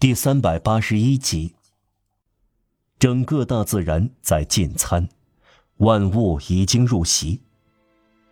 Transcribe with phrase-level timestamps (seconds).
[0.00, 1.54] 第三百八十一集。
[2.98, 5.06] 整个大自然在进餐，
[5.76, 7.42] 万物已经入席。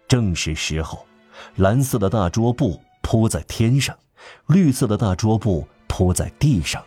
[0.08, 1.06] 正是时候，
[1.56, 3.94] 蓝色的大桌布铺在天上，
[4.46, 6.82] 绿色的大桌布铺在地上。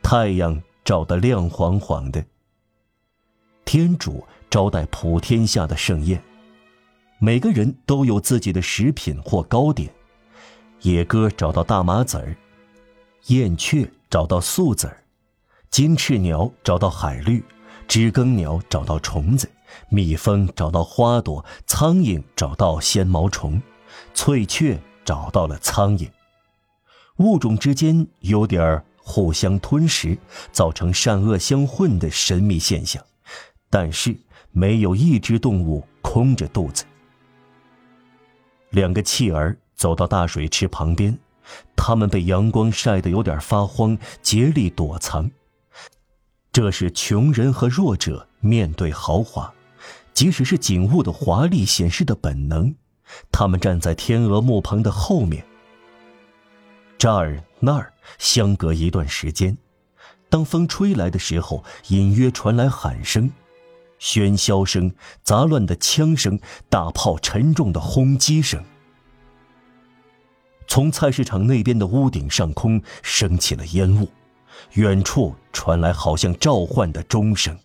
[0.00, 2.24] 太阳照得亮晃晃的。
[3.64, 6.22] 天主招待普天下的盛宴，
[7.18, 9.92] 每个人都有自己的食品或糕点。
[10.82, 12.36] 野鸽找到大麻籽儿。
[13.26, 15.02] 燕雀找到素子儿，
[15.68, 17.42] 金翅鸟找到海绿，
[17.88, 19.50] 知更鸟找到虫子，
[19.88, 23.60] 蜜蜂找到花朵，苍蝇找到纤毛虫，
[24.14, 26.08] 翠雀找到了苍蝇。
[27.16, 30.16] 物种之间有点互相吞食，
[30.52, 33.02] 造成善恶相混的神秘现象，
[33.68, 34.16] 但是
[34.52, 36.84] 没有一只动物空着肚子。
[38.70, 41.18] 两个弃儿走到大水池旁边。
[41.76, 45.30] 他们被阳光晒得有点发慌，竭力躲藏。
[46.52, 49.52] 这是穷人和弱者面对豪华，
[50.14, 52.74] 即使是景物的华丽显示的本能。
[53.30, 55.44] 他们站在天鹅木棚的后面。
[56.98, 59.56] 这儿那儿相隔一段时间，
[60.28, 63.30] 当风吹来的时候，隐约传来喊声、
[64.00, 64.92] 喧嚣声、
[65.22, 68.64] 杂乱的枪声、大炮沉重的轰击声。
[70.66, 74.08] 从菜市场那边的屋顶上空升起了烟雾，
[74.72, 77.56] 远处传来好像召唤的钟声。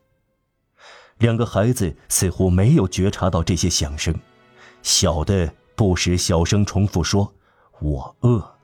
[1.17, 4.13] 两个孩子似乎没有觉察到这些响声，
[4.81, 7.33] 小的不时小声重复说
[7.79, 8.55] ：“我饿。”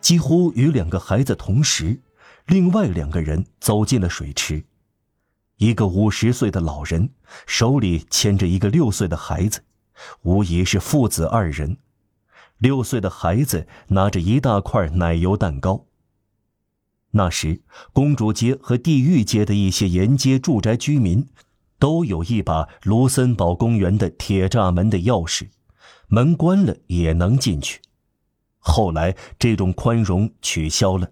[0.00, 2.00] 几乎与两个孩子同时，
[2.46, 4.64] 另外两个人走进了水池，
[5.56, 7.10] 一个五十岁的老人
[7.46, 9.62] 手里牵着一个六岁的孩子，
[10.22, 11.76] 无疑是父子二人。
[12.58, 15.86] 六岁的孩子拿着一大块奶油蛋糕。
[17.10, 21.28] 那时，公主街和地狱街的一些沿街住宅居民，
[21.78, 25.48] 都有一把卢森堡公园的铁栅门的钥匙，
[26.08, 27.80] 门关了也能进去。
[28.58, 31.10] 后来，这种宽容取消了。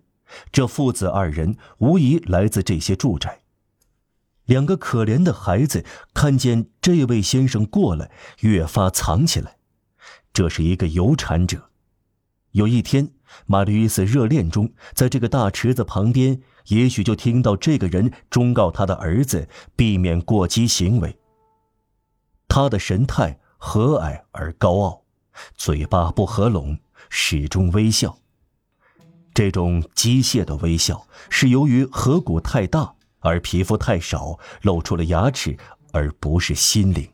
[0.51, 3.41] 这父子二人无疑来自这些住宅。
[4.47, 8.11] 两个可怜的孩子看见这位先生过来，
[8.41, 9.59] 越发藏起来。
[10.33, 11.71] 这是一个有产者。
[12.53, 13.11] 有一天，
[13.47, 21.19] 玛丽·伊斯热恋中，在这个大池子旁边，也许就听到这个人忠告他的儿子避免过激行为。
[22.49, 25.03] 他的神态和蔼而高傲，
[25.57, 26.79] 嘴巴不合拢，
[27.09, 28.19] 始终微笑。
[29.33, 35.57] 这种机械的微笑是由于颌骨太大而皮肤太少，露出了牙齿，
[35.93, 37.09] 而不是心灵。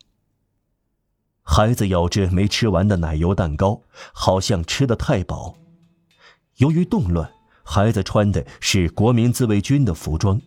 [1.50, 3.80] 孩子咬着没吃完的奶油蛋糕，
[4.12, 5.56] 好像吃的太饱。
[6.56, 7.32] 由于动乱，
[7.64, 10.38] 孩子穿的是国民自卫军的服装，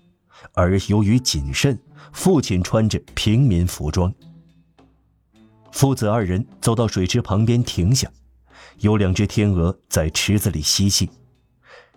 [0.54, 1.82] 而由于谨慎，
[2.14, 4.14] 父亲穿着平民服装。
[5.72, 8.10] 父子二人走到水池旁边停下，
[8.78, 11.10] 有两只天鹅在池子里嬉戏。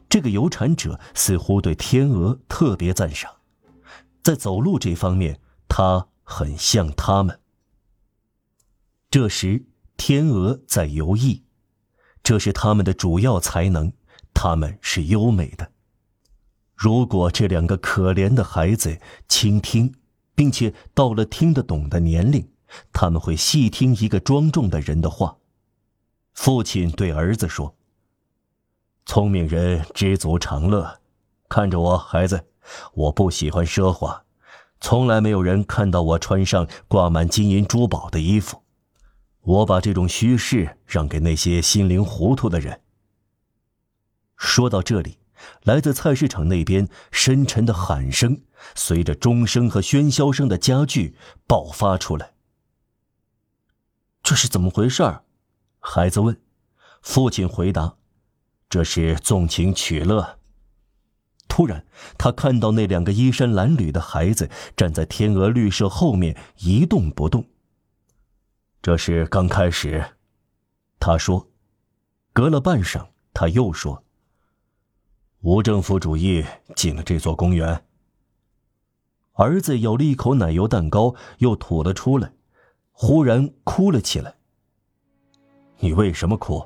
[0.09, 3.31] 这个有产者似乎对天鹅特别赞赏，
[4.23, 5.39] 在走路这方面，
[5.69, 7.39] 他很像他们。
[9.15, 9.65] 这时，
[9.97, 11.43] 天鹅在游弋，
[12.25, 13.93] 这是它们的主要才能。
[14.35, 15.71] 它们是优美的。
[16.75, 18.99] 如果这两个可怜的孩子
[19.29, 19.95] 倾听，
[20.35, 22.51] 并且到了听得懂的年龄，
[22.93, 25.37] 他们会细听一个庄重的人的话。
[26.33, 27.77] 父亲对儿子说
[29.07, 30.99] ：“聪明人知足常乐。
[31.49, 32.49] 看着我，孩子，
[32.95, 34.25] 我不喜欢奢华，
[34.81, 38.63] 从来没有人看到我穿上挂满金银珠宝的衣服。”
[39.45, 42.81] 我把这种虚饰让给那些心灵糊涂的人。
[44.37, 45.19] 说到这里，
[45.63, 48.41] 来自菜市场那边深沉的喊声，
[48.75, 51.15] 随着钟声和喧嚣声的加剧
[51.47, 52.33] 爆发出来。
[54.23, 55.21] 这是怎么回事？
[55.79, 56.41] 孩子问。
[57.03, 57.97] 父亲回答
[58.71, 60.39] ：“这是纵情取乐。”
[61.47, 61.87] 突然，
[62.17, 67.45] 他看到那两个衣衫褴褛的孩子站在天鹅绿舍后面一动不动。
[68.85, 70.05] 这是刚开始，
[71.01, 71.49] 他说。
[72.35, 73.03] 隔了半晌，
[73.33, 74.05] 他又说
[75.41, 76.45] ：“无政府主义
[76.77, 77.83] 进了这座公园。”
[79.33, 82.31] 儿子咬了一口奶油蛋糕，又吐了出来，
[82.93, 84.35] 忽然哭了起来。
[85.81, 86.63] “你为什么哭？”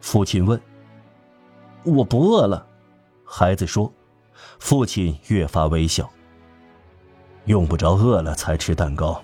[0.00, 0.62] 父亲问。
[1.82, 2.64] “我不饿了。”
[3.26, 3.92] 孩子说。
[4.60, 6.08] 父亲越发微笑。
[7.46, 9.20] “用不着饿了才吃蛋糕。”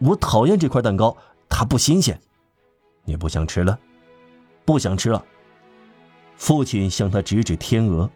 [0.00, 1.16] 我讨厌这块蛋糕，
[1.48, 2.18] 它不新鲜。
[3.04, 3.78] 你不想吃了？
[4.64, 5.24] 不想吃了。
[6.36, 8.08] 父亲向他指指天鹅，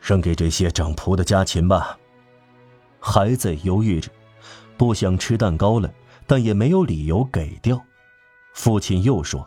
[0.00, 1.96] 扔给这些长仆的家禽吧。
[2.98, 4.10] 孩子犹豫着，
[4.76, 5.92] 不想吃蛋糕了，
[6.26, 7.80] 但也没有理由给掉。
[8.52, 9.46] 父亲又说：“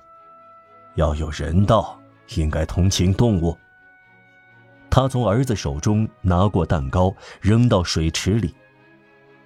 [0.95, 1.99] 要有人道，
[2.35, 3.57] 应该同情动物。”
[4.89, 8.55] 他从儿子手中拿过蛋糕，扔到水池里，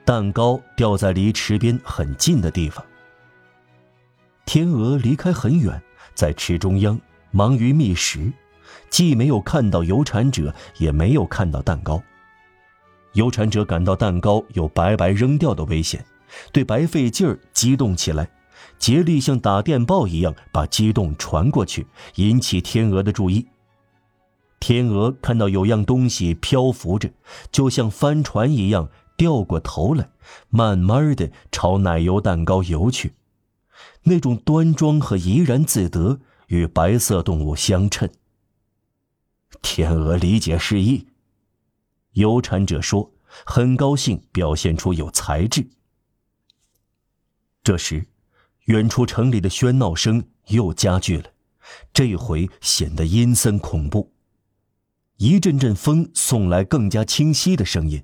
[0.04, 2.84] 蛋糕掉在离池边很近的地方。
[4.46, 5.82] 天鹅离开很远，
[6.14, 7.00] 在池中央
[7.30, 8.32] 忙于觅食，
[8.90, 12.02] 既没有看到游产者，也没有看到蛋糕。
[13.14, 16.04] 游产者感到蛋糕有白白扔掉的危险，
[16.52, 18.30] 对白费劲儿激动起来，
[18.80, 23.48] 竭力像打电报一样把激动传过去，引起天鹅的注意。
[24.60, 27.10] 天鹅看到有样东西漂浮着，
[27.52, 28.90] 就像帆船一样
[29.22, 30.10] 掉过头来，
[30.50, 33.14] 慢慢的朝奶油蛋糕游去。
[34.02, 38.10] 那种端庄和怡然自得与白色动物相称。
[39.62, 41.06] 天鹅理解示意，
[42.14, 43.12] 有产者说
[43.46, 45.70] ：“很高兴表现出有才智。”
[47.64, 48.08] 这时，
[48.66, 51.30] 远处城里的喧闹声又加剧了，
[51.94, 54.12] 这回显得阴森恐怖。
[55.18, 58.04] 一阵阵风送来更加清晰的声音，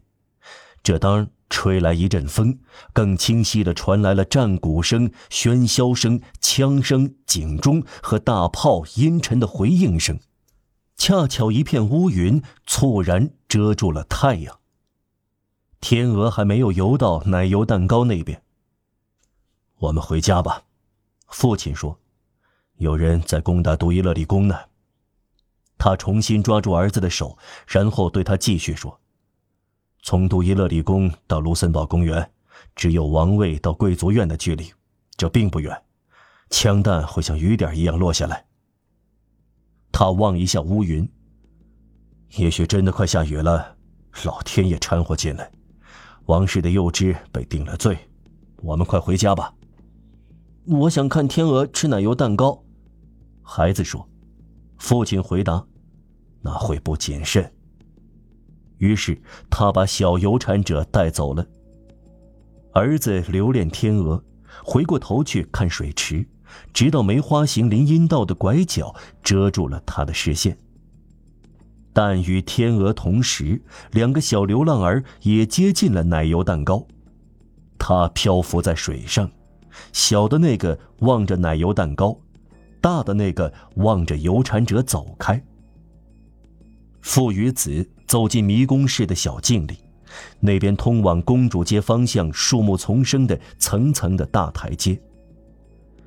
[0.88, 2.60] 这当吹来一阵风，
[2.94, 10.18] 更清晰的传来了战鼓声、喧嚣声、枪声、警钟和大炮阴沉的回应声。
[10.96, 14.60] 恰巧一片乌云猝然遮住了太阳。
[15.82, 18.42] 天鹅还没有游到奶油蛋糕那边。
[19.80, 20.64] 我们回家吧，
[21.28, 22.00] 父亲说
[22.80, 24.58] ：“有人在攻打杜伊勒里宫呢。”
[25.78, 27.38] 他重新抓住儿子的手，
[27.68, 29.02] 然后对他继续说
[30.02, 32.32] ：“从杜伊勒里宫到卢森堡公园，
[32.76, 34.72] 只有王位到贵族院的距离，
[35.16, 35.84] 这并不远。
[36.50, 38.46] 枪弹会像雨点一样落下来。”
[39.92, 41.10] 他望一下乌云，
[42.38, 43.76] 也许真的快下雨了。
[44.24, 45.52] 老天也掺和进来，
[46.26, 47.98] 王室的幼枝被定了罪。
[48.58, 49.54] 我们快回家吧。
[50.66, 52.64] 我想看天鹅吃奶油蛋糕，
[53.42, 54.08] 孩子说。
[54.78, 55.66] 父亲回答
[56.42, 57.52] ：“那会不谨慎。”
[58.78, 59.20] 于是
[59.50, 61.46] 他把小游产者带走了。
[62.74, 64.24] 儿子留恋天鹅，
[64.64, 66.26] 回过头去看水池，
[66.74, 68.94] 直到梅花形林荫道的拐角
[69.24, 70.58] 遮住了他的视线。
[71.92, 73.60] 但与天鹅同时，
[73.92, 76.86] 两个小流浪儿也接近了奶油蛋糕。
[77.80, 79.30] 它漂浮在水上，
[79.92, 82.16] 小的那个望着奶油蛋糕。
[82.80, 85.44] 大的那个望着游产者走开。
[87.08, 89.78] 父与子走进迷宫似的小径里，
[90.42, 95.00] 那边通往公主街方向树木丛生的层层的大台阶。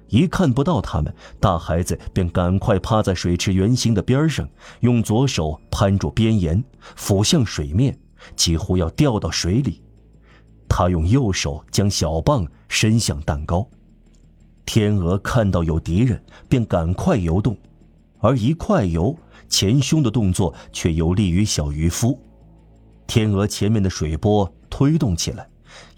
[0.08, 4.46] 一看不到他们，大孩子便赶快趴在水池圆形的边上，
[4.80, 6.62] 用左手攀住边沿，
[6.96, 7.98] 俯向水面，
[8.36, 9.80] 几乎要掉到水里。
[10.68, 13.66] 他用右手将小棒伸向蛋糕。
[14.66, 17.56] 天鹅看到有敌人，便赶快游动，
[18.18, 19.16] 而一快游，
[19.50, 22.18] 前胸的动作却有利于小渔夫。
[23.06, 25.48] 天鹅前面的水波推动起来，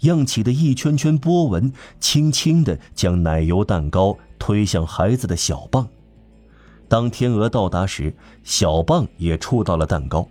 [0.01, 5.87] 漾起的一圈圈波纹，轻轻地将奶油蛋糕推向孩子的小棒。
[6.89, 8.13] 当天鹅到达时，
[8.43, 10.27] 小棒也触到了蛋糕，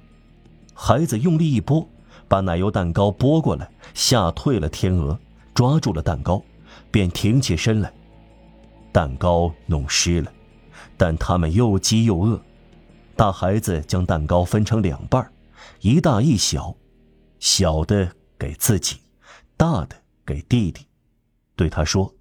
[0.74, 1.88] 孩子用力一拨，
[2.28, 5.18] 把奶油蛋糕拨过来，吓退了天鹅，
[5.54, 6.42] 抓住了蛋糕，
[6.90, 7.92] 便挺起身来。
[8.92, 10.30] 蛋糕弄湿了，
[10.96, 12.40] 但他们又饥又饿。
[13.16, 15.32] 大孩子将蛋糕分成两半，
[15.80, 16.74] 一大一小，
[17.38, 18.96] 小的给自己，
[19.56, 20.86] 大的给弟弟，
[21.54, 22.14] 对他说：“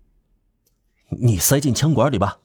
[1.22, 2.40] 你塞进枪管里吧。”